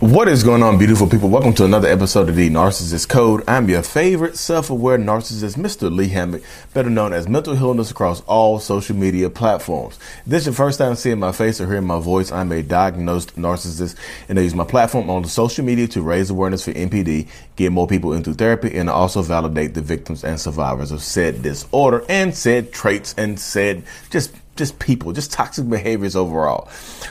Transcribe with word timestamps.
What 0.00 0.28
is 0.28 0.42
going 0.42 0.62
on, 0.62 0.78
beautiful 0.78 1.06
people? 1.06 1.28
Welcome 1.28 1.52
to 1.56 1.66
another 1.66 1.86
episode 1.86 2.30
of 2.30 2.34
the 2.34 2.48
Narcissist 2.48 3.06
Code. 3.10 3.44
I'm 3.46 3.68
your 3.68 3.82
favorite 3.82 4.38
self-aware 4.38 4.96
narcissist, 4.96 5.58
Mr. 5.58 5.94
Lee 5.94 6.08
Hammock, 6.08 6.42
better 6.72 6.88
known 6.88 7.12
as 7.12 7.28
Mental 7.28 7.54
Healness 7.54 7.90
across 7.90 8.22
all 8.22 8.58
social 8.60 8.96
media 8.96 9.28
platforms. 9.28 9.98
If 10.20 10.24
this 10.24 10.40
is 10.40 10.46
your 10.46 10.54
first 10.54 10.78
time 10.78 10.94
seeing 10.94 11.18
my 11.18 11.32
face 11.32 11.60
or 11.60 11.66
hearing 11.66 11.84
my 11.84 12.00
voice, 12.00 12.32
I'm 12.32 12.50
a 12.50 12.62
diagnosed 12.62 13.36
narcissist, 13.36 13.94
and 14.30 14.38
I 14.38 14.42
use 14.42 14.54
my 14.54 14.64
platform 14.64 15.10
on 15.10 15.26
social 15.26 15.66
media 15.66 15.86
to 15.88 16.00
raise 16.00 16.30
awareness 16.30 16.64
for 16.64 16.72
NPD, 16.72 17.28
get 17.56 17.70
more 17.70 17.86
people 17.86 18.14
into 18.14 18.32
therapy, 18.32 18.74
and 18.74 18.88
also 18.88 19.20
validate 19.20 19.74
the 19.74 19.82
victims 19.82 20.24
and 20.24 20.40
survivors 20.40 20.92
of 20.92 21.02
said 21.02 21.42
disorder 21.42 22.06
and 22.08 22.34
said 22.34 22.72
traits 22.72 23.14
and 23.18 23.38
said 23.38 23.82
just 24.08 24.32
just 24.60 24.78
people, 24.78 25.12
just 25.12 25.32
toxic 25.32 25.68
behaviors 25.68 26.14
overall. 26.14 26.68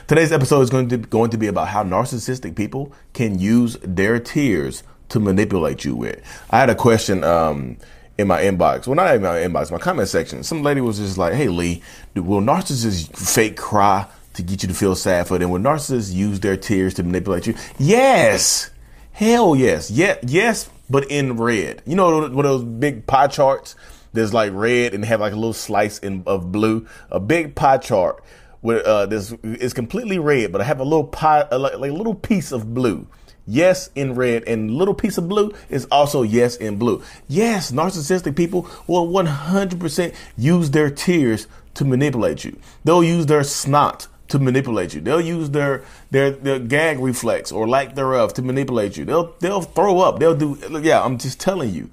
Today's 0.07 0.31
episode 0.31 0.61
is 0.61 0.69
going 0.69 0.87
to, 0.89 0.97
going 0.97 1.31
to 1.31 1.37
be 1.37 1.47
about 1.47 1.67
how 1.67 1.83
narcissistic 1.83 2.55
people 2.55 2.93
can 3.13 3.39
use 3.39 3.75
their 3.81 4.19
tears 4.19 4.83
to 5.09 5.19
manipulate 5.19 5.83
you 5.83 5.95
with. 5.95 6.21
I 6.51 6.59
had 6.59 6.69
a 6.69 6.75
question 6.75 7.23
um, 7.23 7.77
in 8.19 8.27
my 8.27 8.41
inbox. 8.41 8.85
Well, 8.85 8.95
not 8.95 9.15
in 9.15 9.23
my 9.23 9.39
inbox, 9.39 9.71
my 9.71 9.79
comment 9.79 10.07
section. 10.09 10.43
Some 10.43 10.61
lady 10.61 10.79
was 10.79 10.99
just 10.99 11.17
like, 11.17 11.33
hey, 11.33 11.47
Lee, 11.47 11.81
will 12.13 12.39
narcissists 12.39 13.17
fake 13.17 13.57
cry 13.57 14.05
to 14.35 14.43
get 14.43 14.61
you 14.61 14.69
to 14.69 14.75
feel 14.75 14.95
sad 14.95 15.27
for 15.27 15.39
them? 15.39 15.49
Will 15.49 15.59
narcissists 15.59 16.13
use 16.13 16.39
their 16.39 16.55
tears 16.55 16.93
to 16.93 17.03
manipulate 17.03 17.47
you? 17.47 17.55
Yes. 17.79 18.69
Hell 19.11 19.55
yes. 19.55 19.89
Yeah, 19.89 20.17
yes, 20.21 20.69
but 20.87 21.09
in 21.09 21.37
red. 21.37 21.81
You 21.87 21.95
know, 21.95 22.29
one 22.29 22.45
of 22.45 22.51
those 22.51 22.63
big 22.63 23.07
pie 23.07 23.27
charts 23.27 23.75
there's 24.13 24.33
like 24.33 24.51
red 24.53 24.93
and 24.93 25.05
have 25.05 25.19
like 25.21 25.33
a 25.33 25.35
little 25.35 25.53
slice 25.53 25.99
in, 25.99 26.23
of 26.25 26.51
blue. 26.51 26.87
A 27.11 27.19
big 27.19 27.55
pie 27.55 27.77
chart 27.77 28.23
where 28.61 28.85
uh, 28.85 29.05
this 29.05 29.33
is 29.43 29.73
completely 29.73 30.19
red, 30.19 30.51
but 30.51 30.61
I 30.61 30.63
have 30.65 30.79
a 30.79 30.83
little 30.83 31.05
pie, 31.05 31.47
like, 31.55 31.77
like 31.77 31.91
a 31.91 31.93
little 31.93 32.15
piece 32.15 32.51
of 32.51 32.73
blue. 32.73 33.07
Yes, 33.47 33.89
in 33.95 34.13
red, 34.13 34.43
and 34.43 34.69
little 34.69 34.93
piece 34.93 35.17
of 35.17 35.27
blue 35.27 35.53
is 35.69 35.87
also 35.91 36.21
yes 36.21 36.55
in 36.55 36.77
blue. 36.77 37.01
Yes, 37.27 37.71
narcissistic 37.71 38.35
people 38.35 38.69
will 38.85 39.07
100% 39.07 40.15
use 40.37 40.69
their 40.69 40.91
tears 40.91 41.47
to 41.73 41.85
manipulate 41.85 42.43
you. 42.43 42.59
They'll 42.83 43.03
use 43.03 43.25
their 43.25 43.43
snot 43.43 44.07
to 44.27 44.37
manipulate 44.37 44.93
you. 44.93 45.01
They'll 45.01 45.21
use 45.21 45.49
their 45.49 45.83
their 46.11 46.29
their 46.29 46.59
gag 46.59 46.99
reflex 46.99 47.51
or 47.51 47.67
lack 47.67 47.95
thereof 47.95 48.33
to 48.35 48.43
manipulate 48.43 48.97
you. 48.97 49.05
They'll 49.05 49.33
they'll 49.39 49.63
throw 49.63 49.99
up. 49.99 50.19
They'll 50.19 50.35
do 50.35 50.57
yeah, 50.83 51.01
I'm 51.01 51.17
just 51.17 51.39
telling 51.39 51.73
you 51.73 51.89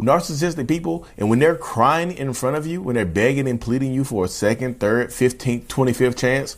narcissistic 0.00 0.68
people, 0.68 1.06
and 1.16 1.28
when 1.28 1.38
they're 1.38 1.56
crying 1.56 2.12
in 2.12 2.32
front 2.32 2.56
of 2.56 2.66
you, 2.66 2.80
when 2.80 2.94
they're 2.94 3.04
begging 3.04 3.48
and 3.48 3.60
pleading 3.60 3.92
you 3.92 4.04
for 4.04 4.24
a 4.24 4.28
second, 4.28 4.80
third, 4.80 5.08
15th, 5.10 5.66
25th 5.66 6.16
chance, 6.16 6.56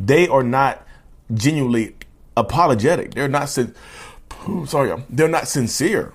they 0.00 0.26
are 0.28 0.42
not 0.42 0.86
genuinely 1.32 1.94
apologetic. 2.36 3.14
They're 3.14 3.28
not, 3.28 3.50
sorry, 4.66 5.02
they're 5.10 5.28
not 5.28 5.48
sincere. 5.48 6.12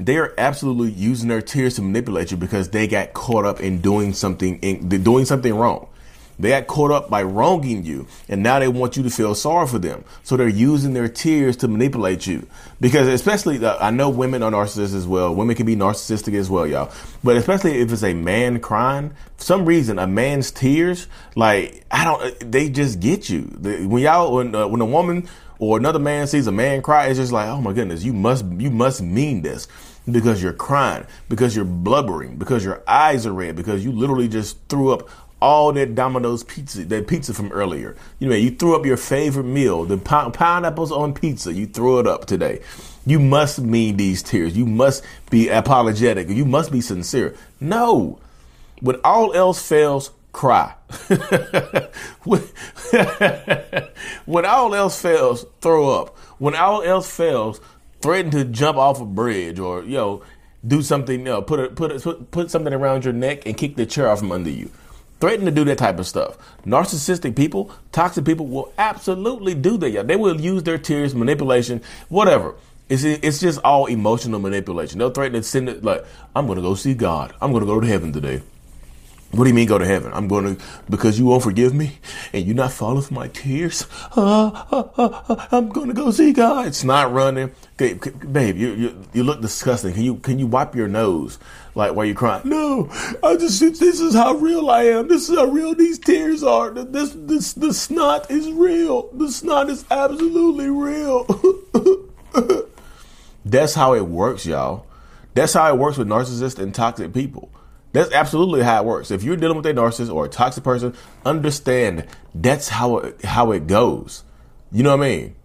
They 0.00 0.16
are 0.16 0.34
absolutely 0.38 0.92
using 0.92 1.28
their 1.28 1.42
tears 1.42 1.76
to 1.76 1.82
manipulate 1.82 2.30
you 2.30 2.36
because 2.36 2.70
they 2.70 2.88
got 2.88 3.12
caught 3.12 3.44
up 3.44 3.60
in 3.60 3.80
doing 3.80 4.12
something, 4.12 4.58
in, 4.60 4.88
doing 4.88 5.24
something 5.24 5.54
wrong. 5.54 5.88
They 6.38 6.50
got 6.50 6.66
caught 6.66 6.90
up 6.90 7.08
by 7.08 7.22
wronging 7.22 7.84
you, 7.84 8.06
and 8.28 8.42
now 8.42 8.58
they 8.58 8.68
want 8.68 8.96
you 8.96 9.02
to 9.04 9.10
feel 9.10 9.34
sorry 9.34 9.66
for 9.66 9.78
them. 9.78 10.04
So 10.22 10.36
they're 10.36 10.48
using 10.48 10.94
their 10.94 11.08
tears 11.08 11.56
to 11.58 11.68
manipulate 11.68 12.26
you. 12.26 12.46
Because 12.80 13.08
especially, 13.08 13.58
the, 13.58 13.82
I 13.82 13.90
know 13.90 14.10
women 14.10 14.42
are 14.42 14.50
narcissists 14.50 14.94
as 14.94 15.06
well. 15.06 15.34
Women 15.34 15.56
can 15.56 15.66
be 15.66 15.76
narcissistic 15.76 16.34
as 16.34 16.50
well, 16.50 16.66
y'all. 16.66 16.92
But 17.22 17.36
especially 17.36 17.78
if 17.80 17.92
it's 17.92 18.02
a 18.02 18.14
man 18.14 18.60
crying, 18.60 19.10
for 19.36 19.44
some 19.44 19.64
reason, 19.64 19.98
a 19.98 20.06
man's 20.06 20.50
tears, 20.50 21.06
like 21.36 21.84
I 21.90 22.04
don't, 22.04 22.52
they 22.52 22.68
just 22.68 23.00
get 23.00 23.28
you. 23.28 23.42
When 23.42 24.02
y'all, 24.02 24.34
when 24.34 24.54
uh, 24.54 24.66
when 24.66 24.80
a 24.80 24.86
woman 24.86 25.28
or 25.58 25.78
another 25.78 25.98
man 25.98 26.26
sees 26.26 26.46
a 26.46 26.52
man 26.52 26.82
cry, 26.82 27.06
it's 27.06 27.18
just 27.18 27.32
like, 27.32 27.48
oh 27.48 27.60
my 27.60 27.72
goodness, 27.72 28.02
you 28.02 28.12
must, 28.12 28.44
you 28.44 28.70
must 28.70 29.00
mean 29.00 29.42
this 29.42 29.68
because 30.10 30.42
you're 30.42 30.52
crying, 30.52 31.06
because 31.28 31.56
you're 31.56 31.64
blubbering, 31.64 32.36
because 32.36 32.64
your 32.64 32.82
eyes 32.86 33.24
are 33.26 33.32
red, 33.32 33.56
because 33.56 33.84
you 33.84 33.92
literally 33.92 34.28
just 34.28 34.58
threw 34.68 34.90
up 34.92 35.08
all 35.44 35.74
that 35.74 35.94
Domino's 35.94 36.42
pizza, 36.42 36.86
that 36.86 37.06
pizza 37.06 37.34
from 37.34 37.52
earlier. 37.52 37.94
You 38.18 38.30
know, 38.30 38.34
you 38.34 38.50
threw 38.50 38.74
up 38.74 38.86
your 38.86 38.96
favorite 38.96 39.44
meal, 39.44 39.84
the 39.84 39.98
pineapples 39.98 40.90
on 40.90 41.12
pizza. 41.12 41.52
You 41.52 41.66
threw 41.66 42.00
it 42.00 42.06
up 42.06 42.24
today. 42.24 42.62
You 43.04 43.20
must 43.20 43.60
mean 43.60 43.98
these 43.98 44.22
tears. 44.22 44.56
You 44.56 44.64
must 44.64 45.04
be 45.28 45.50
apologetic. 45.50 46.30
You 46.30 46.46
must 46.46 46.72
be 46.72 46.80
sincere. 46.80 47.36
No, 47.60 48.18
when 48.80 48.96
all 49.04 49.34
else 49.34 49.60
fails, 49.60 50.12
cry. 50.32 50.74
when, 54.24 54.46
all 54.46 54.74
else 54.74 54.98
fails, 54.98 55.44
throw 55.60 55.90
up. 55.90 56.16
When 56.38 56.54
all 56.54 56.80
else 56.80 57.14
fails, 57.14 57.60
threaten 58.00 58.30
to 58.30 58.46
jump 58.46 58.78
off 58.78 58.98
a 58.98 59.04
bridge 59.04 59.58
or 59.58 59.82
you 59.82 59.98
know 59.98 60.22
do 60.66 60.80
something. 60.80 61.18
You 61.18 61.24
know, 61.26 61.42
put 61.42 61.60
a, 61.60 61.68
put 61.68 62.06
a, 62.06 62.14
put 62.14 62.50
something 62.50 62.72
around 62.72 63.04
your 63.04 63.12
neck 63.12 63.44
and 63.44 63.54
kick 63.54 63.76
the 63.76 63.84
chair 63.84 64.08
off 64.08 64.20
from 64.20 64.32
under 64.32 64.48
you 64.48 64.70
threaten 65.24 65.46
to 65.46 65.50
do 65.50 65.64
that 65.64 65.78
type 65.78 65.98
of 65.98 66.06
stuff. 66.06 66.36
Narcissistic 66.66 67.34
people, 67.34 67.70
toxic 67.92 68.26
people 68.26 68.46
will 68.46 68.70
absolutely 68.76 69.54
do 69.54 69.78
that. 69.78 70.06
They 70.06 70.16
will 70.16 70.38
use 70.38 70.64
their 70.64 70.76
tears, 70.76 71.14
manipulation, 71.14 71.80
whatever. 72.10 72.54
It's, 72.90 73.04
it's 73.04 73.40
just 73.40 73.58
all 73.64 73.86
emotional 73.86 74.38
manipulation. 74.38 74.98
They'll 74.98 75.08
threaten 75.08 75.40
to 75.40 75.42
send 75.42 75.70
it 75.70 75.82
like, 75.82 76.04
I'm 76.36 76.44
going 76.44 76.56
to 76.56 76.62
go 76.62 76.74
see 76.74 76.92
God. 76.92 77.34
I'm 77.40 77.52
going 77.52 77.62
to 77.62 77.66
go 77.66 77.80
to 77.80 77.86
heaven 77.86 78.12
today. 78.12 78.42
What 79.34 79.44
do 79.44 79.50
you 79.50 79.54
mean 79.54 79.66
go 79.66 79.78
to 79.78 79.86
heaven? 79.86 80.12
I'm 80.14 80.28
going 80.28 80.56
to, 80.56 80.64
because 80.88 81.18
you 81.18 81.26
won't 81.26 81.42
forgive 81.42 81.74
me 81.74 81.98
and 82.32 82.46
you're 82.46 82.54
not 82.54 82.70
falling 82.70 83.02
for 83.02 83.14
my 83.14 83.26
tears. 83.28 83.86
Uh, 84.16 84.46
uh, 84.70 84.88
uh, 84.96 85.46
I'm 85.50 85.70
going 85.70 85.88
to 85.88 85.94
go 85.94 86.12
see 86.12 86.32
God. 86.32 86.68
It's 86.68 86.84
not 86.84 87.12
running. 87.12 87.50
Okay, 87.74 87.94
babe, 87.94 88.56
you, 88.56 88.74
you, 88.74 89.04
you 89.12 89.24
look 89.24 89.40
disgusting. 89.40 89.92
Can 89.92 90.02
you, 90.02 90.16
can 90.16 90.38
you 90.38 90.46
wipe 90.46 90.76
your 90.76 90.86
nose? 90.86 91.40
Like, 91.74 91.94
why 91.94 92.04
you 92.04 92.14
crying? 92.14 92.48
No, 92.48 92.88
I 93.24 93.36
just, 93.36 93.58
this 93.58 93.82
is 93.82 94.14
how 94.14 94.34
real 94.34 94.70
I 94.70 94.84
am. 94.84 95.08
This 95.08 95.28
is 95.28 95.36
how 95.36 95.46
real 95.46 95.74
these 95.74 95.98
tears 95.98 96.44
are. 96.44 96.70
This, 96.70 97.12
this, 97.16 97.54
the 97.54 97.74
snot 97.74 98.30
is 98.30 98.48
real. 98.52 99.08
The 99.12 99.32
snot 99.32 99.68
is 99.68 99.84
absolutely 99.90 100.70
real. 100.70 101.26
That's 103.44 103.74
how 103.74 103.94
it 103.94 104.06
works, 104.06 104.46
y'all. 104.46 104.86
That's 105.34 105.54
how 105.54 105.68
it 105.74 105.78
works 105.78 105.98
with 105.98 106.06
narcissists 106.06 106.60
and 106.60 106.72
toxic 106.72 107.12
people. 107.12 107.50
That's 107.94 108.12
absolutely 108.12 108.62
how 108.62 108.82
it 108.82 108.86
works. 108.86 109.12
If 109.12 109.22
you're 109.22 109.36
dealing 109.36 109.56
with 109.56 109.66
a 109.66 109.72
narcissist 109.72 110.12
or 110.12 110.24
a 110.24 110.28
toxic 110.28 110.64
person, 110.64 110.96
understand 111.24 112.04
that's 112.34 112.68
how 112.68 112.98
it, 112.98 113.24
how 113.24 113.52
it 113.52 113.68
goes. 113.68 114.24
You 114.72 114.82
know 114.82 114.96
what 114.96 115.06
I 115.06 115.08
mean? 115.08 115.36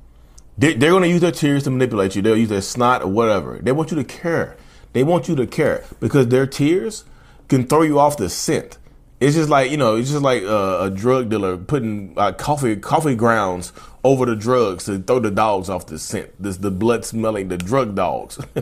They, 0.58 0.74
they're 0.74 0.90
going 0.90 1.04
to 1.04 1.10
use 1.10 1.22
their 1.22 1.32
tears 1.32 1.64
to 1.66 1.70
manipulate 1.70 2.16
you. 2.16 2.24
They'll 2.24 2.36
use 2.36 2.50
their 2.50 2.64
snot 2.64 3.04
or 3.04 3.08
whatever. 3.08 3.60
They 3.62 3.72
want 3.72 3.92
you 3.92 3.98
to 3.98 4.04
care. 4.04 4.58
They 4.94 5.04
want 5.04 5.30
you 5.30 5.36
to 5.36 5.46
care 5.46 5.86
because 6.00 6.30
their 6.30 6.48
tears 6.48 7.06
can 7.50 7.68
throw 7.68 7.84
you 7.84 8.00
off 8.00 8.18
the 8.18 8.30
scent. 8.30 8.80
It's 9.20 9.36
just 9.36 9.50
like 9.50 9.70
you 9.70 9.78
know, 9.78 9.96
it's 9.96 10.10
just 10.10 10.22
like 10.22 10.44
a, 10.44 10.84
a 10.84 10.90
drug 10.90 11.30
dealer 11.30 11.58
putting 11.58 12.14
uh, 12.16 12.32
coffee 12.32 12.76
coffee 12.78 13.16
grounds 13.16 13.74
over 14.04 14.26
the 14.26 14.36
drugs 14.36 14.86
to 14.86 15.00
throw 15.00 15.20
the 15.20 15.32
dogs 15.32 15.70
off 15.70 15.88
the 15.88 16.00
scent. 16.00 16.32
This 16.42 16.58
the 16.58 16.72
blood 16.72 17.04
smelling 17.04 17.50
the 17.50 17.58
drug 17.58 17.96
dogs. 17.96 18.40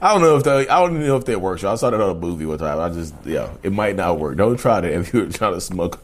I 0.00 0.12
don't 0.12 0.22
know 0.22 0.36
if 0.36 0.44
that 0.44 0.70
I 0.70 0.80
don't 0.80 1.00
know 1.00 1.16
if 1.16 1.24
that 1.24 1.40
works. 1.40 1.64
I 1.64 1.74
saw 1.74 1.90
that 1.90 2.00
on 2.00 2.10
a 2.10 2.14
movie 2.14 2.46
one 2.46 2.58
time. 2.58 2.78
I 2.78 2.88
just 2.88 3.14
yeah, 3.24 3.52
it 3.62 3.72
might 3.72 3.96
not 3.96 4.18
work. 4.18 4.36
Don't 4.36 4.56
try 4.58 4.80
that 4.80 4.92
if 4.92 5.12
you're 5.12 5.26
trying 5.26 5.54
to 5.54 5.60
smoke. 5.60 6.00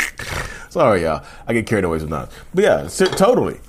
Sorry, 0.70 1.02
y'all. 1.02 1.24
I 1.46 1.52
get 1.52 1.66
carried 1.66 1.84
away 1.84 2.00
sometimes. 2.00 2.32
But 2.52 2.64
yeah, 2.64 2.88
totally. 2.88 3.60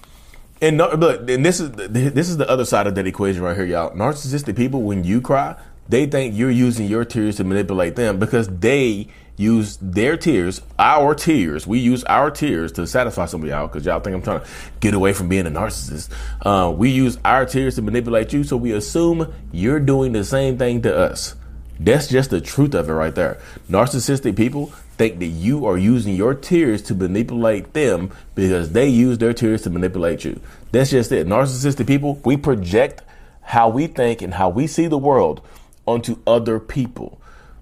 And 0.61 0.77
no, 0.77 0.95
but 0.95 1.29
and 1.29 1.45
this 1.45 1.59
is 1.59 1.71
this 1.71 2.29
is 2.29 2.37
the 2.37 2.49
other 2.49 2.65
side 2.65 2.87
of 2.87 2.95
that 2.95 3.05
equation 3.05 3.41
right 3.41 3.55
here, 3.55 3.65
y'all. 3.65 3.91
Narcissistic 3.91 4.55
people, 4.55 4.81
when 4.81 5.03
you 5.03 5.19
cry, 5.19 5.55
they 5.89 6.05
think 6.05 6.35
you're 6.35 6.51
using 6.51 6.87
your 6.87 7.05
tears 7.05 7.37
to 7.37 7.43
manipulate 7.43 7.95
them 7.95 8.19
because 8.19 8.47
they 8.47 9.09
use 9.35 9.77
their 9.81 10.15
tears, 10.15 10.61
our 10.77 11.15
tears. 11.15 11.65
We 11.65 11.79
use 11.79 12.03
our 12.05 12.29
tears 12.29 12.71
to 12.73 12.85
satisfy 12.85 13.25
some 13.25 13.41
of 13.41 13.49
y'all 13.49 13.67
because 13.67 13.85
y'all 13.85 13.99
think 13.99 14.15
I'm 14.15 14.21
trying 14.21 14.41
to 14.41 14.47
get 14.79 14.93
away 14.93 15.13
from 15.13 15.29
being 15.29 15.47
a 15.47 15.51
narcissist. 15.51 16.09
Uh, 16.41 16.71
we 16.71 16.89
use 16.89 17.17
our 17.25 17.45
tears 17.45 17.75
to 17.75 17.81
manipulate 17.81 18.31
you, 18.33 18.43
so 18.43 18.57
we 18.57 18.71
assume 18.71 19.33
you're 19.51 19.79
doing 19.79 20.11
the 20.11 20.23
same 20.23 20.57
thing 20.57 20.81
to 20.83 20.95
us. 20.95 21.35
That's 21.79 22.07
just 22.07 22.29
the 22.29 22.39
truth 22.39 22.75
of 22.75 22.87
it 22.89 22.93
right 22.93 23.13
there. 23.13 23.39
Narcissistic 23.69 24.37
people 24.37 24.67
think 24.97 25.19
that 25.19 25.25
you 25.25 25.65
are 25.65 25.77
using 25.77 26.15
your 26.15 26.35
tears 26.35 26.83
to 26.83 26.95
manipulate 26.95 27.73
them 27.73 28.11
because 28.35 28.71
they 28.71 28.87
use 28.87 29.17
their 29.17 29.33
tears 29.33 29.63
to 29.63 29.69
manipulate 29.71 30.23
you. 30.23 30.39
That's 30.71 30.91
just 30.91 31.11
it. 31.11 31.27
Narcissistic 31.27 31.87
people, 31.87 32.21
we 32.23 32.37
project 32.37 33.01
how 33.41 33.69
we 33.69 33.87
think 33.87 34.21
and 34.21 34.35
how 34.35 34.49
we 34.49 34.67
see 34.67 34.87
the 34.87 34.97
world 34.97 35.41
onto 35.85 36.19
other 36.25 36.59
people. 36.59 37.19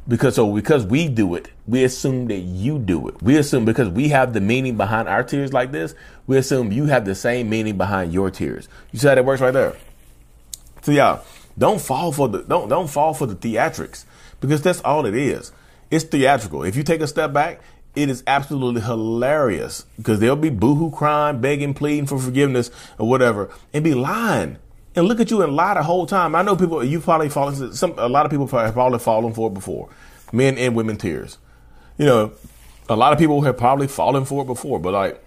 Because 0.07 0.35
so 0.35 0.51
because 0.53 0.85
we 0.85 1.07
do 1.07 1.35
it, 1.35 1.49
we 1.67 1.83
assume 1.83 2.27
that 2.27 2.39
you 2.39 2.79
do 2.79 3.07
it. 3.07 3.21
We 3.21 3.37
assume 3.37 3.65
because 3.65 3.87
we 3.87 4.09
have 4.09 4.33
the 4.33 4.41
meaning 4.41 4.75
behind 4.75 5.07
our 5.07 5.23
tears 5.23 5.53
like 5.53 5.71
this, 5.71 5.93
we 6.25 6.37
assume 6.37 6.71
you 6.71 6.85
have 6.85 7.05
the 7.05 7.15
same 7.15 7.49
meaning 7.49 7.77
behind 7.77 8.11
your 8.11 8.31
tears. 8.31 8.67
You 8.91 8.99
see 8.99 9.07
how 9.07 9.15
that 9.15 9.25
works 9.25 9.41
right 9.41 9.51
there? 9.51 9.75
So 10.81 10.91
yeah, 10.91 11.19
don't 11.57 11.79
fall 11.79 12.11
for 12.11 12.27
the 12.27 12.39
don't 12.39 12.67
don't 12.67 12.89
fall 12.89 13.13
for 13.13 13.27
the 13.27 13.35
theatrics 13.35 14.05
because 14.39 14.61
that's 14.61 14.81
all 14.81 15.05
it 15.05 15.15
is. 15.15 15.51
It's 15.91 16.03
theatrical. 16.03 16.63
If 16.63 16.75
you 16.75 16.83
take 16.83 17.01
a 17.01 17.07
step 17.07 17.31
back, 17.31 17.61
it 17.95 18.09
is 18.09 18.23
absolutely 18.25 18.81
hilarious 18.81 19.85
because 19.97 20.19
they'll 20.19 20.35
be 20.35 20.49
boohoo 20.49 20.91
crying, 20.91 21.41
begging, 21.41 21.73
pleading 21.73 22.07
for 22.07 22.17
forgiveness 22.17 22.71
or 22.97 23.07
whatever, 23.07 23.49
and 23.73 23.83
be 23.83 23.93
lying 23.93 24.57
and 24.95 25.07
look 25.07 25.19
at 25.19 25.31
you 25.31 25.41
and 25.41 25.55
lie 25.55 25.73
the 25.73 25.83
whole 25.83 26.05
time. 26.05 26.35
I 26.35 26.41
know 26.41 26.55
people 26.55 26.83
you 26.83 26.99
probably 26.99 27.29
fallen 27.29 27.73
some 27.73 27.93
a 27.97 28.09
lot 28.09 28.25
of 28.25 28.31
people 28.31 28.47
have 28.47 28.73
probably 28.73 28.99
fallen 28.99 29.33
for 29.33 29.49
it 29.49 29.53
before, 29.53 29.89
men 30.31 30.57
and 30.57 30.75
women 30.75 30.97
tears. 30.97 31.37
You 31.97 32.05
know, 32.05 32.31
a 32.89 32.95
lot 32.95 33.13
of 33.13 33.19
people 33.19 33.41
have 33.41 33.57
probably 33.57 33.87
fallen 33.87 34.25
for 34.25 34.43
it 34.43 34.47
before, 34.47 34.79
but 34.79 34.93
like 34.93 35.23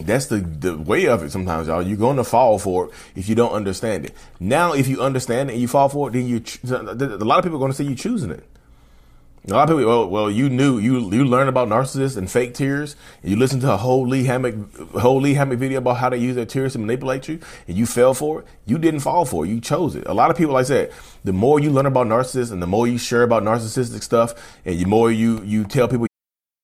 that's 0.00 0.26
the, 0.26 0.38
the 0.38 0.76
way 0.76 1.06
of 1.06 1.22
it 1.22 1.30
sometimes, 1.30 1.68
y'all. 1.68 1.82
You're 1.82 1.96
going 1.96 2.16
to 2.16 2.24
fall 2.24 2.58
for 2.58 2.86
it 2.86 2.92
if 3.14 3.28
you 3.28 3.34
don't 3.34 3.52
understand 3.52 4.06
it. 4.06 4.14
Now, 4.38 4.72
if 4.72 4.88
you 4.88 5.02
understand 5.02 5.50
it 5.50 5.54
and 5.54 5.62
you 5.62 5.68
fall 5.68 5.88
for 5.88 6.08
it, 6.08 6.12
then 6.12 6.26
you, 6.26 6.42
a 6.70 7.24
lot 7.24 7.38
of 7.38 7.44
people 7.44 7.56
are 7.56 7.60
going 7.60 7.72
to 7.72 7.76
see 7.76 7.84
you 7.84 7.94
choosing 7.94 8.30
it. 8.30 8.44
A 9.48 9.54
lot 9.54 9.70
of 9.70 9.78
people, 9.78 9.88
well, 9.88 10.08
well, 10.08 10.30
you 10.30 10.50
knew 10.50 10.78
you 10.78 11.10
you 11.10 11.24
learned 11.24 11.48
about 11.48 11.68
narcissists 11.68 12.16
and 12.18 12.30
fake 12.30 12.52
tears. 12.52 12.94
And 13.22 13.30
you 13.30 13.38
listened 13.38 13.62
to 13.62 13.72
a 13.72 13.76
whole 13.78 14.06
Lee 14.06 14.24
Hammock 14.24 14.54
whole 14.92 15.18
Lee 15.20 15.32
Hammock 15.32 15.58
video 15.58 15.78
about 15.78 15.96
how 15.96 16.10
they 16.10 16.18
use 16.18 16.36
their 16.36 16.44
tears 16.44 16.74
to 16.74 16.78
manipulate 16.78 17.26
you, 17.26 17.40
and 17.66 17.76
you 17.76 17.86
fell 17.86 18.12
for 18.12 18.40
it. 18.40 18.46
You 18.66 18.76
didn't 18.76 19.00
fall 19.00 19.24
for 19.24 19.46
it. 19.46 19.48
You 19.48 19.60
chose 19.60 19.96
it. 19.96 20.06
A 20.06 20.12
lot 20.12 20.30
of 20.30 20.36
people, 20.36 20.52
like 20.52 20.66
I 20.66 20.68
said, 20.68 20.92
the 21.24 21.32
more 21.32 21.58
you 21.58 21.70
learn 21.70 21.86
about 21.86 22.06
narcissists 22.06 22.52
and 22.52 22.62
the 22.62 22.66
more 22.66 22.86
you 22.86 22.98
share 22.98 23.22
about 23.22 23.42
narcissistic 23.42 24.02
stuff, 24.02 24.34
and 24.66 24.78
the 24.78 24.84
more 24.84 25.10
you 25.10 25.42
you 25.42 25.64
tell 25.64 25.88
people 25.88 26.09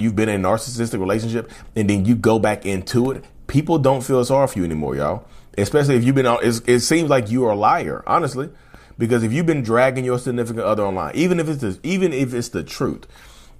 you've 0.00 0.16
been 0.16 0.28
in 0.28 0.44
a 0.44 0.48
narcissistic 0.48 0.98
relationship 0.98 1.48
and 1.76 1.88
then 1.88 2.04
you 2.04 2.16
go 2.16 2.40
back 2.40 2.66
into 2.66 3.12
it, 3.12 3.24
people 3.46 3.78
don't 3.78 4.02
feel 4.02 4.24
sorry 4.24 4.48
for 4.48 4.58
you 4.58 4.64
anymore, 4.64 4.96
y'all. 4.96 5.24
Especially 5.56 5.94
if 5.94 6.02
you've 6.02 6.16
been 6.16 6.26
it 6.42 6.80
seems 6.80 7.08
like 7.08 7.30
you 7.30 7.44
are 7.44 7.52
a 7.52 7.56
liar, 7.56 8.02
honestly, 8.04 8.50
because 8.98 9.22
if 9.22 9.32
you've 9.32 9.46
been 9.46 9.62
dragging 9.62 10.04
your 10.04 10.18
significant 10.18 10.64
other 10.64 10.84
online, 10.84 11.14
even 11.14 11.38
if 11.38 11.48
it's 11.48 11.60
the, 11.60 11.78
even 11.84 12.12
if 12.12 12.34
it's 12.34 12.48
the 12.48 12.64
truth, 12.64 13.06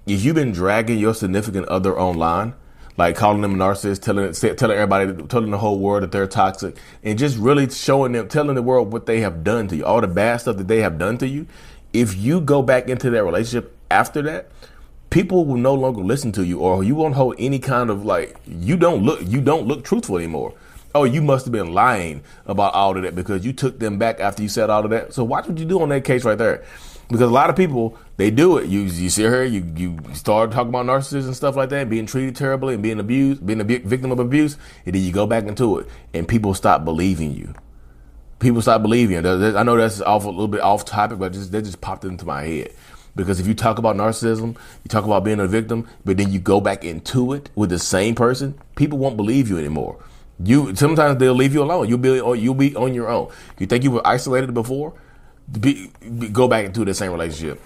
if 0.05 0.25
you've 0.25 0.35
been 0.35 0.51
dragging 0.51 0.99
your 0.99 1.13
significant 1.13 1.67
other 1.69 1.97
online, 1.97 2.53
like 2.97 3.15
calling 3.15 3.41
them 3.41 3.59
a 3.59 3.63
narcissist, 3.63 4.01
telling 4.01 4.33
telling 4.57 4.75
everybody, 4.75 5.27
telling 5.27 5.51
the 5.51 5.57
whole 5.57 5.79
world 5.79 6.03
that 6.03 6.11
they're 6.11 6.27
toxic, 6.27 6.75
and 7.01 7.17
just 7.17 7.37
really 7.37 7.69
showing 7.69 8.11
them, 8.11 8.27
telling 8.27 8.55
the 8.55 8.61
world 8.61 8.91
what 8.91 9.05
they 9.05 9.21
have 9.21 9.45
done 9.45 9.69
to 9.69 9.77
you, 9.77 9.85
all 9.85 10.01
the 10.01 10.07
bad 10.07 10.41
stuff 10.41 10.57
that 10.57 10.67
they 10.67 10.81
have 10.81 10.97
done 10.97 11.17
to 11.19 11.27
you. 11.27 11.47
If 11.93 12.17
you 12.17 12.41
go 12.41 12.61
back 12.61 12.89
into 12.89 13.09
that 13.09 13.23
relationship 13.23 13.77
after 13.89 14.21
that, 14.23 14.51
people 15.15 15.45
will 15.45 15.55
no 15.55 15.73
longer 15.73 16.01
listen 16.01 16.33
to 16.33 16.43
you 16.45 16.59
or 16.59 16.83
you 16.83 16.93
won't 16.93 17.15
hold 17.15 17.33
any 17.39 17.57
kind 17.57 17.89
of 17.89 18.03
like 18.03 18.35
you 18.45 18.75
don't 18.75 19.01
look 19.01 19.21
you 19.23 19.39
don't 19.39 19.65
look 19.65 19.81
truthful 19.81 20.17
anymore. 20.17 20.53
Oh 20.93 21.05
you 21.05 21.21
must 21.21 21.45
have 21.45 21.53
been 21.53 21.73
lying 21.73 22.21
about 22.45 22.73
all 22.73 22.97
of 22.97 23.03
that 23.03 23.15
because 23.15 23.45
you 23.45 23.53
took 23.53 23.79
them 23.79 23.97
back 23.97 24.19
after 24.19 24.43
you 24.43 24.49
said 24.49 24.69
all 24.69 24.83
of 24.83 24.89
that. 24.89 25.13
So 25.13 25.23
watch 25.23 25.47
what 25.47 25.57
you 25.57 25.63
do 25.63 25.81
on 25.81 25.87
that 25.87 26.03
case 26.03 26.25
right 26.25 26.37
there. 26.37 26.65
Because 27.07 27.21
a 27.21 27.27
lot 27.27 27.49
of 27.49 27.55
people 27.55 27.97
they 28.17 28.29
do 28.29 28.57
it. 28.57 28.67
You 28.67 28.81
you 28.81 29.09
see 29.09 29.23
her 29.23 29.45
you 29.45 29.63
you 29.77 29.97
start 30.11 30.51
talking 30.51 30.67
about 30.67 30.85
narcissists 30.85 31.27
and 31.27 31.35
stuff 31.35 31.55
like 31.55 31.69
that 31.69 31.89
being 31.89 32.07
treated 32.07 32.35
terribly 32.35 32.73
and 32.73 32.83
being 32.83 32.99
abused 32.99 33.45
being 33.45 33.61
a 33.61 33.63
victim 33.63 34.11
of 34.11 34.19
abuse 34.19 34.57
and 34.85 34.95
then 34.95 35.01
you 35.01 35.13
go 35.13 35.25
back 35.25 35.45
into 35.45 35.79
it 35.79 35.87
and 36.13 36.27
people 36.27 36.53
stop 36.53 36.83
believing 36.83 37.33
you. 37.33 37.53
People 38.39 38.61
stop 38.61 38.81
believing 38.81 39.23
you. 39.23 39.57
I 39.57 39.63
know 39.63 39.77
that's 39.77 40.01
off 40.01 40.25
a 40.25 40.29
little 40.29 40.49
bit 40.49 40.59
off 40.59 40.83
topic 40.83 41.19
but 41.19 41.31
just 41.31 41.53
that 41.53 41.61
just 41.61 41.79
popped 41.79 42.03
into 42.03 42.25
my 42.25 42.43
head 42.43 42.73
because 43.15 43.39
if 43.39 43.47
you 43.47 43.53
talk 43.53 43.77
about 43.77 43.95
narcissism, 43.95 44.57
you 44.83 44.89
talk 44.89 45.05
about 45.05 45.23
being 45.23 45.39
a 45.39 45.47
victim, 45.47 45.87
but 46.03 46.17
then 46.17 46.31
you 46.31 46.39
go 46.39 46.59
back 46.59 46.83
into 46.83 47.33
it 47.33 47.49
with 47.55 47.69
the 47.69 47.79
same 47.79 48.15
person, 48.15 48.59
people 48.75 48.97
won't 48.97 49.17
believe 49.17 49.49
you 49.49 49.57
anymore. 49.57 50.03
You 50.43 50.75
sometimes 50.75 51.17
they'll 51.17 51.33
leave 51.33 51.53
you 51.53 51.63
alone. 51.63 51.87
You'll 51.87 51.97
be 51.97 52.09
you'll 52.09 52.53
be 52.55 52.75
on 52.75 52.93
your 52.93 53.07
own. 53.07 53.31
You 53.57 53.67
think 53.67 53.83
you 53.85 53.91
were 53.91 54.05
isolated 54.05 54.53
before? 54.53 54.93
Be, 55.59 55.91
be, 56.01 56.27
go 56.27 56.47
back 56.47 56.65
into 56.65 56.83
the 56.83 56.93
same 56.93 57.11
relationship. 57.11 57.61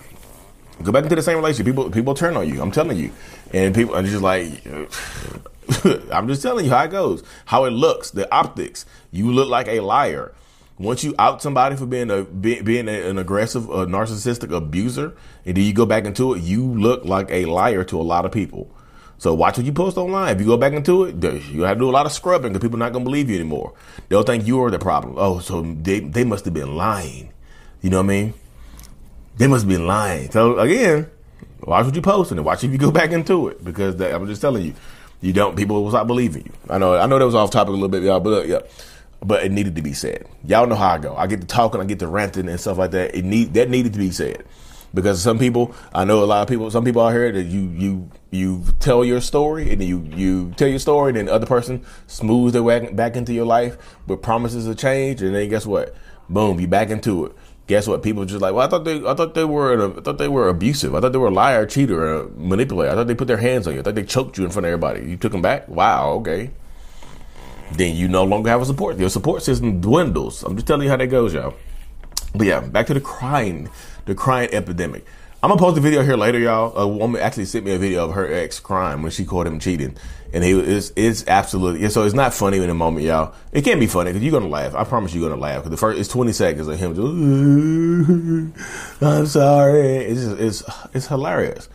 Go 0.84 0.92
back 0.92 1.04
into 1.04 1.16
the 1.16 1.24
same 1.24 1.38
relationship. 1.38 1.66
People 1.66 1.90
people 1.90 2.13
turn 2.13 2.38
on 2.38 2.48
you. 2.48 2.62
I'm 2.62 2.72
telling 2.72 2.98
you, 2.98 3.12
and 3.54 3.74
people 3.74 3.95
are 3.95 4.04
just 4.04 4.22
like. 4.22 4.63
I'm 6.12 6.28
just 6.28 6.42
telling 6.42 6.66
you 6.66 6.72
how 6.72 6.84
it 6.84 6.92
goes, 6.92 7.24
how 7.45 7.66
it 7.66 7.69
looks, 7.69 8.10
the 8.10 8.31
optics. 8.34 8.88
You 9.12 9.31
look 9.31 9.50
like 9.50 9.68
a 9.68 9.81
liar. 9.81 10.34
Once 10.80 11.04
you 11.04 11.14
out 11.20 11.42
somebody 11.42 11.76
for 11.76 11.86
being 11.86 12.10
a 12.10 12.24
being 12.24 12.88
a, 12.88 13.10
an 13.10 13.18
aggressive, 13.18 13.70
a 13.70 13.86
narcissistic 13.86 14.56
abuser, 14.56 15.14
and 15.46 15.58
then 15.58 15.64
you 15.66 15.74
go 15.74 15.86
back 15.86 16.06
into 16.06 16.34
it, 16.34 16.42
you 16.42 16.66
look 16.66 17.04
like 17.04 17.30
a 17.30 17.44
liar 17.46 17.84
to 17.84 18.00
a 18.00 18.02
lot 18.02 18.26
of 18.26 18.31
people. 18.31 18.72
So 19.18 19.34
watch 19.34 19.58
what 19.58 19.66
you 19.66 19.74
post 19.74 19.98
online. 19.98 20.34
If 20.34 20.40
you 20.40 20.48
go 20.48 20.56
back 20.56 20.72
into 20.72 21.04
it, 21.04 21.22
you 21.50 21.64
have 21.64 21.76
to 21.76 21.80
do 21.81 21.90
a 21.90 21.92
lot 21.92 22.06
of 22.06 22.14
scrubbing 22.14 22.54
because 22.54 22.66
people 22.66 22.78
are 22.78 22.86
not 22.86 22.94
going 22.94 23.04
to 23.04 23.10
believe 23.10 23.30
you 23.30 23.36
anymore. 23.36 23.74
They'll 24.08 24.24
think 24.24 24.48
you 24.48 24.64
are 24.64 24.72
the 24.72 24.80
problem. 24.80 25.16
Oh, 25.18 25.40
so 25.40 25.62
they 25.64 26.00
they 26.00 26.24
must 26.24 26.46
have 26.46 26.54
been 26.54 26.78
lying. 26.78 27.34
You 27.81 27.90
know 27.90 27.98
what 27.98 28.06
I 28.06 28.08
mean? 28.08 28.34
They 29.36 29.48
must 29.48 29.64
have 29.64 29.70
been 29.70 29.86
lying. 29.86 30.31
So 30.31 30.60
again, 30.60 31.10
watch 31.60 31.88
what 31.88 31.96
you 31.96 32.02
post 32.02 32.31
and 32.31 32.46
watch 32.46 32.64
if 32.64 32.72
you 32.72 32.78
go 32.78 32.92
back 33.00 33.12
into 33.12 33.50
it 33.50 33.62
because 33.66 33.98
they, 33.98 34.14
I'm 34.14 34.26
just 34.28 34.40
telling 34.40 34.66
you, 34.66 34.74
you 35.20 35.34
don't. 35.34 35.58
People 35.58 35.84
will 35.84 35.92
stop 35.92 36.08
believing 36.08 36.46
you. 36.46 36.54
I 36.70 36.78
know. 36.78 36.96
I 36.96 37.06
know 37.06 37.20
that 37.20 37.26
was 37.26 37.36
off 37.36 37.52
topic 37.52 37.72
a 37.72 37.74
little 37.74 37.90
bit, 37.90 38.04
y'all, 38.04 38.22
but 38.22 38.44
uh, 38.44 38.44
yeah 38.44 38.60
but 39.21 39.44
it 39.44 39.51
needed 39.51 39.75
to 39.75 39.81
be 39.81 39.94
said. 39.94 40.25
Y'all 40.44 40.68
know 40.68 40.75
how 40.75 40.92
I 40.92 40.97
go. 40.97 41.16
I 41.16 41.28
get 41.28 41.42
to 41.42 41.47
talking, 41.47 41.81
I 41.81 41.85
get 41.85 41.99
to 41.99 42.07
ranting 42.07 42.47
and 42.47 42.59
stuff 42.59 42.78
like 42.78 42.92
that. 42.92 43.16
It 43.16 43.26
need 43.26 43.54
that 43.56 43.69
needed 43.69 43.94
to 43.94 43.99
be 43.99 44.11
said 44.11 44.45
because 44.94 45.21
some 45.21 45.38
people, 45.38 45.73
I 45.94 46.06
know 46.06 46.23
a 46.23 46.26
lot 46.26 46.42
of 46.42 46.47
people, 46.47 46.71
some 46.71 46.85
people 46.85 47.02
out 47.02 47.11
here 47.11 47.31
that 47.31 47.44
you 47.44 47.69
you 47.69 48.09
you 48.31 48.64
tell 48.80 49.04
your 49.04 49.21
story 49.21 49.71
and 49.71 49.83
you 49.83 50.07
you 50.16 50.52
tell 50.57 50.68
your 50.68 50.80
story, 50.80 51.09
and 51.09 51.18
then 51.18 51.26
the 51.26 51.33
other 51.33 51.45
person 51.45 51.85
smooths 52.07 52.54
their 52.54 52.64
way 52.64 52.92
back 52.92 53.16
into 53.16 53.33
your 53.33 53.45
life 53.45 53.78
with 54.07 54.21
promises 54.21 54.68
of 54.68 54.78
change, 54.78 55.21
and 55.21 55.35
then 55.35 55.49
guess 55.49 55.66
what? 55.66 55.95
Boom, 56.30 56.59
you 56.59 56.68
back 56.68 56.90
into 56.90 57.26
it. 57.26 57.35
Guess 57.68 57.88
what? 57.88 58.02
People 58.02 58.26
just 58.26 58.42
like, 58.42 58.54
well, 58.56 58.66
I 58.66 58.69
thought 58.69 58.83
they, 58.83 58.97
I 59.06 59.14
thought 59.14 59.35
they 59.35 59.44
were, 59.44 59.97
I 59.97 60.02
thought 60.02 60.18
they 60.18 60.28
were 60.28 60.49
abusive. 60.49 60.95
I 60.95 61.02
thought 61.02 61.11
they 61.11 61.19
were 61.19 61.28
a 61.28 61.31
liar, 61.31 61.68
cheater, 61.68 62.21
a 62.21 62.30
manipulator. 62.30 62.92
I 62.92 62.95
thought 62.95 63.06
they 63.06 63.14
put 63.14 63.28
their 63.28 63.38
hands 63.38 63.68
on 63.68 63.73
you. 63.76 63.80
I 63.80 63.83
thought 63.83 63.94
they 63.94 64.04
choked 64.04 64.40
you 64.40 64.44
in 64.44 64.49
front 64.49 64.66
of 64.66 64.71
everybody. 64.71 65.07
You 65.07 65.18
took 65.18 65.31
them 65.31 65.44
back. 65.44 65.68
Wow, 65.68 66.14
okay 66.14 66.49
then 67.71 67.95
you 67.95 68.07
no 68.07 68.23
longer 68.23 68.49
have 68.49 68.61
a 68.61 68.66
support. 68.66 68.97
Your 68.97 69.09
support 69.09 69.44
system 69.44 69.81
dwindles. 69.81 70.44
I'm 70.44 70.56
just 70.56 70.68
telling 70.68 70.83
you 70.83 70.90
how 70.90 70.97
that 70.97 71.07
goes, 71.07 71.33
y'all. 71.33 71.56
But 72.33 72.47
yeah, 72.47 72.61
back 72.61 72.88
to 72.88 72.94
the 72.94 73.02
crying, 73.02 73.69
the 74.06 74.16
crying 74.16 74.49
epidemic. 74.52 75.06
I'm 75.42 75.49
gonna 75.49 75.61
post 75.61 75.78
a 75.78 75.81
video 75.81 76.04
here 76.04 76.18
later, 76.18 76.38
y'all. 76.38 76.78
A 76.78 76.85
woman 76.85 77.21
actually 77.21 77.45
sent 77.45 77.64
me 77.64 77.71
a 77.71 77.78
video 77.78 78.04
of 78.04 78.14
her 78.14 78.30
ex 78.31 78.59
crying 78.59 79.02
when 79.02 79.11
she 79.11 79.23
caught 79.23 79.47
him 79.47 79.57
cheating, 79.57 79.95
and 80.33 80.44
he 80.44 80.52
is 80.52 80.92
it's 80.97 81.26
absolutely 81.28 81.90
so 81.90 82.04
it's 82.04 82.14
not 82.14 82.33
funny 82.33 82.57
in 82.57 82.68
the 82.68 82.73
moment, 82.73 83.06
y'all. 83.06 83.33
It 83.54 83.64
can't 83.64 83.80
be 83.80 83.88
funny 83.88 84.11
because 84.11 84.21
you're 84.21 84.33
gonna 84.33 84.52
laugh. 84.52 84.76
I 84.76 84.83
promise 84.83 85.14
you're 85.14 85.30
gonna 85.30 85.40
laugh 85.40 85.59
because 85.59 85.71
the 85.71 85.78
first 85.78 85.97
it's 85.97 86.09
20 86.09 86.33
seconds 86.33 86.68
of 86.68 86.78
him 86.78 86.94
just 86.94 87.07
I'm 89.02 89.28
sorry. 89.28 89.80
It's 89.80 90.21
just, 90.21 90.42
it's 90.42 90.64
it's 90.94 91.07
hilarious, 91.07 91.69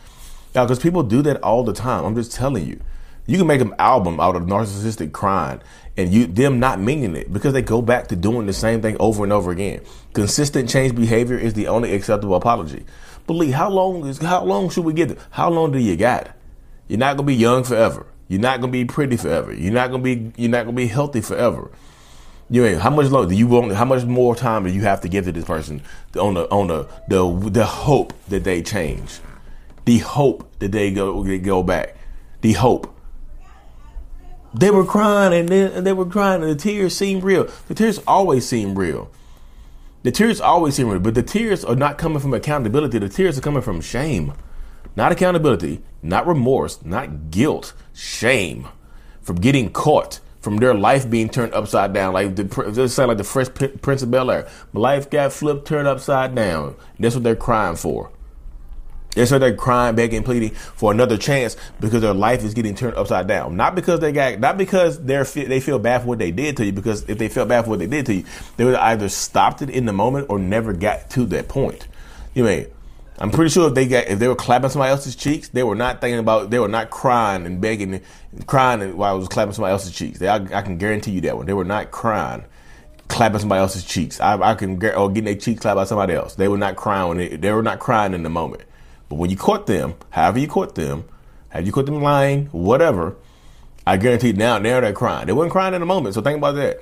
y'all, 0.53 0.65
because 0.65 0.77
people 0.77 1.01
do 1.01 1.23
that 1.23 1.41
all 1.41 1.63
the 1.63 1.73
time. 1.73 2.05
I'm 2.05 2.15
just 2.15 2.33
telling 2.33 2.67
you. 2.67 2.79
You 3.27 3.37
can 3.37 3.47
make 3.47 3.61
an 3.61 3.73
album 3.79 4.19
out 4.19 4.35
of 4.35 4.43
narcissistic 4.43 5.11
crying 5.11 5.61
and 5.97 6.11
you 6.11 6.27
them 6.27 6.59
not 6.59 6.79
meaning 6.79 7.15
it 7.15 7.31
because 7.31 7.53
they 7.53 7.61
go 7.61 7.81
back 7.81 8.07
to 8.07 8.15
doing 8.15 8.45
the 8.45 8.53
same 8.53 8.81
thing 8.81 8.97
over 8.99 9.23
and 9.23 9.33
over 9.33 9.51
again. 9.51 9.81
Consistent 10.13 10.69
change 10.69 10.95
behavior 10.95 11.37
is 11.37 11.53
the 11.53 11.67
only 11.67 11.93
acceptable 11.93 12.35
apology. 12.35 12.85
Believe 13.25 13.53
how 13.53 13.69
long 13.69 14.05
is 14.05 14.19
how 14.19 14.43
long 14.43 14.69
should 14.69 14.85
we 14.85 14.93
get? 14.93 15.17
How 15.31 15.49
long 15.49 15.71
do 15.71 15.79
you 15.79 15.95
got? 15.95 16.35
You're 16.87 16.99
not 16.99 17.17
gonna 17.17 17.27
be 17.27 17.35
young 17.35 17.63
forever. 17.63 18.05
You're 18.27 18.41
not 18.41 18.61
gonna 18.61 18.71
be 18.71 18.85
pretty 18.85 19.17
forever. 19.17 19.53
You're 19.53 19.73
not 19.73 19.89
gonna 19.89 20.03
be 20.03 20.31
you're 20.37 20.51
not 20.51 20.65
gonna 20.65 20.77
be 20.77 20.87
healthy 20.87 21.21
forever. 21.21 21.71
You 22.47 22.61
know, 22.61 22.77
how 22.77 22.91
much 22.91 23.09
longer 23.09 23.29
do 23.29 23.35
you 23.35 23.47
want? 23.47 23.73
How 23.73 23.85
much 23.85 24.03
more 24.05 24.35
time 24.35 24.65
do 24.65 24.69
you 24.69 24.81
have 24.81 25.01
to 25.01 25.09
give 25.09 25.25
to 25.25 25.31
this 25.31 25.45
person 25.45 25.81
on 26.19 26.35
the 26.35 26.47
on 26.51 26.67
the 26.67 26.87
the 27.07 27.49
the 27.49 27.65
hope 27.65 28.13
that 28.27 28.43
they 28.43 28.61
change, 28.61 29.19
the 29.85 29.97
hope 29.99 30.47
that 30.59 30.71
they 30.71 30.91
go 30.91 31.23
they 31.23 31.39
go 31.39 31.63
back? 31.63 31.95
the 32.45 32.53
hope. 32.53 32.94
They 34.57 34.71
were 34.71 34.85
crying 34.85 35.33
and 35.33 35.49
they, 35.49 35.71
and 35.73 35.85
they 35.85 35.91
were 35.91 36.05
crying 36.05 36.41
and 36.41 36.49
the 36.49 36.55
tears 36.55 36.95
seemed 36.95 37.23
real. 37.23 37.49
The 37.67 37.73
tears 37.73 37.99
always 38.07 38.47
seem 38.47 38.77
real. 38.77 39.11
The 40.03 40.11
tears 40.11 40.39
always 40.39 40.75
seem 40.75 40.87
real, 40.87 40.99
but 40.99 41.15
the 41.15 41.23
tears 41.23 41.65
are 41.65 41.75
not 41.75 41.97
coming 41.97 42.19
from 42.19 42.33
accountability. 42.33 42.99
The 42.99 43.09
tears 43.09 43.37
are 43.37 43.41
coming 43.41 43.61
from 43.61 43.81
shame. 43.81 44.33
Not 44.95 45.11
accountability, 45.11 45.81
not 46.01 46.25
remorse, 46.25 46.79
not 46.85 47.31
guilt, 47.31 47.73
shame 47.93 48.69
from 49.21 49.37
getting 49.37 49.71
caught, 49.71 50.21
from 50.39 50.57
their 50.57 50.73
life 50.73 51.09
being 51.09 51.27
turned 51.27 51.53
upside 51.53 51.91
down. 51.91 52.13
Like 52.13 52.35
the 52.35 52.87
sound 52.87 53.09
like 53.09 53.17
the 53.17 53.23
Fresh 53.25 53.49
Prince 53.81 54.03
of 54.03 54.11
Bel 54.11 54.31
Air. 54.31 54.47
My 54.71 54.79
life 54.79 55.09
got 55.09 55.33
flipped, 55.33 55.67
turned 55.67 55.87
upside 55.87 56.33
down. 56.33 56.75
That's 56.97 57.15
what 57.15 57.25
they're 57.25 57.35
crying 57.35 57.75
for. 57.75 58.11
That's 59.15 59.31
why 59.31 59.37
they're 59.37 59.55
crying, 59.55 59.95
begging, 59.95 60.23
pleading 60.23 60.51
for 60.51 60.91
another 60.91 61.17
chance 61.17 61.57
because 61.79 62.01
their 62.01 62.13
life 62.13 62.43
is 62.43 62.53
getting 62.53 62.75
turned 62.75 62.95
upside 62.95 63.27
down. 63.27 63.55
Not 63.55 63.73
because 63.73 64.01
they 64.01 64.11
got, 64.11 64.39
not 64.39 64.57
because 64.57 65.01
they're 65.01 65.23
they 65.23 65.59
feel 65.59 65.79
bad 65.79 66.01
for 66.01 66.09
what 66.09 66.19
they 66.19 66.31
did 66.31 66.57
to 66.57 66.65
you. 66.65 66.71
Because 66.71 67.09
if 67.09 67.17
they 67.17 67.29
felt 67.29 67.47
bad 67.47 67.63
for 67.63 67.71
what 67.71 67.79
they 67.79 67.87
did 67.87 68.05
to 68.07 68.13
you, 68.13 68.25
they 68.57 68.65
would 68.65 68.75
either 68.75 69.09
stopped 69.09 69.61
it 69.61 69.69
in 69.69 69.85
the 69.85 69.93
moment 69.93 70.27
or 70.29 70.37
never 70.37 70.73
got 70.73 71.09
to 71.11 71.25
that 71.27 71.47
point. 71.47 71.87
You 72.33 72.43
mean? 72.43 72.67
I'm 73.17 73.31
pretty 73.31 73.49
sure 73.49 73.69
if 73.69 73.73
they 73.73 73.87
got 73.87 74.07
if 74.07 74.19
they 74.19 74.27
were 74.27 74.35
clapping 74.35 74.69
somebody 74.69 74.91
else's 74.91 75.15
cheeks, 75.15 75.47
they 75.49 75.63
were 75.63 75.75
not 75.75 76.01
thinking 76.01 76.19
about 76.19 76.49
they 76.49 76.59
were 76.59 76.67
not 76.67 76.89
crying 76.89 77.45
and 77.45 77.61
begging, 77.61 78.01
and 78.33 78.47
crying 78.47 78.97
while 78.97 79.13
I 79.13 79.17
was 79.17 79.29
clapping 79.29 79.53
somebody 79.53 79.71
else's 79.71 79.95
cheeks. 79.95 80.19
They, 80.19 80.27
I, 80.27 80.35
I, 80.35 80.61
can 80.61 80.77
guarantee 80.77 81.11
you 81.11 81.21
that 81.21 81.37
one. 81.37 81.45
They 81.45 81.53
were 81.53 81.63
not 81.63 81.91
crying, 81.91 82.43
clapping 83.07 83.39
somebody 83.39 83.61
else's 83.61 83.85
cheeks. 83.85 84.19
I, 84.19 84.37
I 84.41 84.55
can 84.55 84.83
or 84.83 85.07
getting 85.07 85.23
their 85.23 85.35
cheeks 85.35 85.61
clapped 85.61 85.77
by 85.77 85.85
somebody 85.85 86.13
else. 86.13 86.35
They 86.35 86.49
were 86.49 86.57
not 86.57 86.75
crying. 86.75 87.15
They, 87.17 87.37
they 87.37 87.53
were 87.53 87.63
not 87.63 87.79
crying 87.79 88.13
in 88.13 88.23
the 88.23 88.29
moment. 88.29 88.63
But 89.09 89.15
when 89.15 89.29
you 89.29 89.37
caught 89.37 89.67
them, 89.67 89.95
however 90.09 90.39
you 90.39 90.47
caught 90.47 90.75
them, 90.75 91.05
have 91.49 91.65
you 91.65 91.71
caught 91.71 91.85
them 91.85 92.01
lying, 92.01 92.47
whatever, 92.47 93.15
I 93.87 93.97
guarantee 93.97 94.33
now, 94.33 94.57
now 94.57 94.79
they're 94.79 94.93
crying. 94.93 95.27
They 95.27 95.33
weren't 95.33 95.51
crying 95.51 95.73
in 95.73 95.79
the 95.79 95.85
moment. 95.85 96.15
So 96.15 96.21
think 96.21 96.37
about 96.37 96.55
that. 96.55 96.79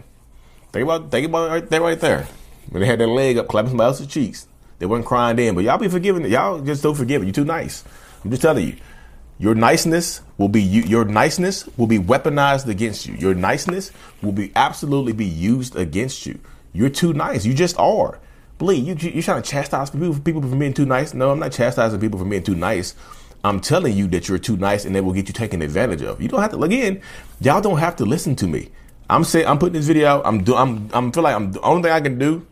Think 0.71 0.83
about 0.83 1.11
think 1.11 1.27
about 1.27 1.49
right 1.49 1.69
there, 1.69 1.81
right 1.81 1.99
there. 1.99 2.27
When 2.69 2.81
they 2.81 2.87
had 2.87 2.99
their 2.99 3.07
leg 3.07 3.37
up, 3.37 3.47
clapping 3.47 3.69
somebody 3.69 3.87
else's 3.87 4.07
cheeks. 4.07 4.47
They 4.79 4.85
weren't 4.85 5.05
crying 5.05 5.35
then, 5.35 5.53
but 5.53 5.63
y'all 5.63 5.77
be 5.77 5.87
forgiving. 5.87 6.25
Y'all 6.25 6.59
just 6.61 6.81
don't 6.81 6.95
forgive. 6.95 7.23
You're 7.23 7.33
too 7.33 7.45
nice. 7.45 7.83
I'm 8.23 8.31
just 8.31 8.41
telling 8.41 8.67
you. 8.67 8.75
Your 9.39 9.55
niceness 9.55 10.21
will 10.37 10.47
be 10.47 10.61
your 10.61 11.05
niceness 11.05 11.67
will 11.77 11.87
be 11.87 11.99
weaponized 11.99 12.67
against 12.67 13.05
you. 13.05 13.15
Your 13.15 13.33
niceness 13.33 13.91
will 14.21 14.31
be 14.31 14.51
absolutely 14.55 15.11
be 15.11 15.25
used 15.25 15.75
against 15.75 16.25
you. 16.25 16.39
You're 16.71 16.89
too 16.89 17.13
nice. 17.13 17.45
You 17.45 17.53
just 17.53 17.77
are. 17.77 18.19
Believe 18.57 18.87
you, 18.87 19.09
you're 19.09 19.23
trying 19.23 19.41
to 19.41 19.49
chastise 19.49 19.89
people, 19.89 20.17
people 20.19 20.41
for 20.41 20.55
being 20.55 20.73
too 20.73 20.85
nice. 20.85 21.13
No, 21.13 21.31
I'm 21.31 21.39
not 21.39 21.51
chastising 21.51 21.99
people 21.99 22.19
for 22.19 22.25
being 22.25 22.43
too 22.43 22.55
nice. 22.55 22.95
I'm 23.43 23.59
telling 23.59 23.97
you 23.97 24.07
that 24.07 24.29
you're 24.29 24.37
too 24.37 24.55
nice 24.55 24.85
and 24.85 24.95
they 24.95 25.01
will 25.01 25.11
get 25.11 25.27
you 25.27 25.33
taken 25.33 25.61
advantage 25.61 26.01
of. 26.01 26.21
You 26.21 26.29
don't 26.29 26.41
have 26.41 26.51
to, 26.51 26.63
again, 26.63 27.01
y'all 27.41 27.61
don't 27.61 27.79
have 27.79 27.95
to 27.97 28.05
listen 28.05 28.35
to 28.37 28.47
me. 28.47 28.69
I'm 29.09 29.23
saying, 29.25 29.47
I'm 29.47 29.59
putting 29.59 29.73
this 29.73 29.87
video 29.87 30.07
out. 30.07 30.25
I'm 30.25 30.43
doing, 30.43 30.59
I'm, 30.59 30.89
I'm 30.93 31.11
feel 31.11 31.23
like 31.23 31.35
I'm 31.35 31.51
the 31.51 31.61
only 31.61 31.83
thing 31.83 31.91
I 31.91 31.99
can 31.99 32.17
do. 32.17 32.47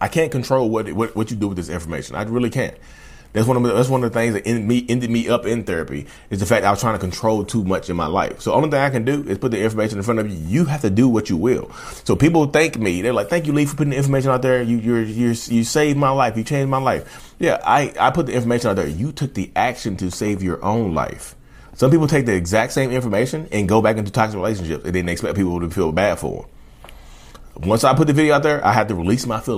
I 0.00 0.06
can't 0.06 0.30
control 0.30 0.70
what, 0.70 0.92
what, 0.92 1.16
what 1.16 1.30
you 1.30 1.36
do 1.36 1.48
with 1.48 1.56
this 1.56 1.68
information. 1.68 2.14
I 2.14 2.22
really 2.22 2.50
can't. 2.50 2.76
That's 3.32 3.46
one 3.46 3.56
of 3.58 3.62
the, 3.62 3.74
that's 3.74 3.88
one 3.88 4.02
of 4.02 4.12
the 4.12 4.18
things 4.18 4.34
that 4.34 4.46
ended 4.46 4.66
me 4.66 4.86
ended 4.88 5.10
me 5.10 5.28
up 5.28 5.44
in 5.44 5.64
therapy 5.64 6.06
is 6.30 6.40
the 6.40 6.46
fact 6.46 6.64
I 6.64 6.70
was 6.70 6.80
trying 6.80 6.94
to 6.94 6.98
control 6.98 7.44
too 7.44 7.62
much 7.62 7.90
in 7.90 7.96
my 7.96 8.06
life. 8.06 8.40
So 8.40 8.54
only 8.54 8.70
thing 8.70 8.80
I 8.80 8.90
can 8.90 9.04
do 9.04 9.22
is 9.28 9.38
put 9.38 9.50
the 9.50 9.62
information 9.62 9.98
in 9.98 10.04
front 10.04 10.20
of 10.20 10.30
you. 10.30 10.36
You 10.36 10.64
have 10.64 10.80
to 10.80 10.90
do 10.90 11.08
what 11.08 11.28
you 11.28 11.36
will. 11.36 11.70
So 12.04 12.16
people 12.16 12.46
thank 12.46 12.78
me. 12.78 13.02
They're 13.02 13.12
like, 13.12 13.28
"Thank 13.28 13.46
you, 13.46 13.52
Lee, 13.52 13.66
for 13.66 13.76
putting 13.76 13.90
the 13.90 13.96
information 13.96 14.30
out 14.30 14.42
there. 14.42 14.62
You 14.62 14.78
you 14.78 14.96
you 14.96 15.28
you 15.28 15.64
saved 15.64 15.98
my 15.98 16.10
life. 16.10 16.36
You 16.36 16.44
changed 16.44 16.70
my 16.70 16.78
life." 16.78 17.34
Yeah, 17.38 17.60
I 17.64 17.92
I 18.00 18.10
put 18.10 18.26
the 18.26 18.32
information 18.32 18.70
out 18.70 18.76
there. 18.76 18.88
You 18.88 19.12
took 19.12 19.34
the 19.34 19.50
action 19.54 19.96
to 19.98 20.10
save 20.10 20.42
your 20.42 20.64
own 20.64 20.94
life. 20.94 21.34
Some 21.74 21.92
people 21.92 22.08
take 22.08 22.26
the 22.26 22.34
exact 22.34 22.72
same 22.72 22.90
information 22.90 23.46
and 23.52 23.68
go 23.68 23.80
back 23.80 23.98
into 23.98 24.10
toxic 24.10 24.36
relationships 24.36 24.84
and 24.84 24.94
then 24.94 25.08
expect 25.08 25.36
people 25.36 25.60
to 25.60 25.70
feel 25.70 25.92
bad 25.92 26.18
for 26.18 26.42
them. 26.42 27.68
Once 27.68 27.84
I 27.84 27.94
put 27.94 28.06
the 28.06 28.12
video 28.12 28.34
out 28.34 28.42
there, 28.42 28.64
I 28.64 28.72
had 28.72 28.88
to 28.88 28.94
release 28.94 29.26
my 29.26 29.40
feelings. 29.40 29.56